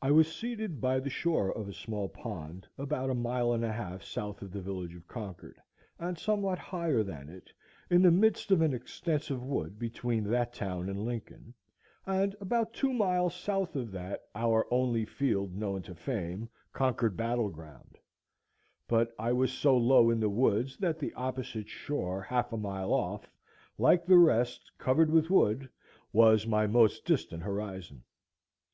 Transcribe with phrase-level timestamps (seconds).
[0.00, 3.70] I was seated by the shore of a small pond, about a mile and a
[3.70, 5.60] half south of the village of Concord
[5.98, 7.52] and somewhat higher than it,
[7.90, 11.52] in the midst of an extensive wood between that town and Lincoln,
[12.06, 17.50] and about two miles south of that our only field known to fame, Concord Battle
[17.50, 17.98] Ground;
[18.88, 22.90] but I was so low in the woods that the opposite shore, half a mile
[22.94, 23.30] off,
[23.76, 25.68] like the rest, covered with wood,
[26.10, 28.04] was my most distant horizon.